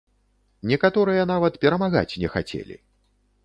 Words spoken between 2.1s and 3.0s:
не хацелі!